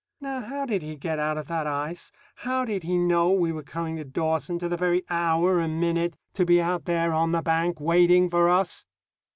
Now 0.19 0.41
how 0.41 0.65
did 0.65 0.81
he 0.81 0.95
get 0.95 1.19
out 1.19 1.37
of 1.37 1.47
that 1.49 1.67
ice? 1.67 2.11
How 2.37 2.65
did 2.65 2.81
he 2.81 2.97
know 2.97 3.31
we 3.31 3.51
were 3.51 3.61
coming 3.61 3.97
to 3.97 4.03
Dawson, 4.03 4.57
to 4.57 4.67
the 4.67 4.75
very 4.75 5.03
hour 5.11 5.59
and 5.59 5.79
minute, 5.79 6.17
to 6.33 6.43
be 6.43 6.59
out 6.59 6.85
there 6.85 7.13
on 7.13 7.33
the 7.33 7.43
bank 7.43 7.79
waiting 7.79 8.27
for 8.27 8.49
us? 8.49 8.87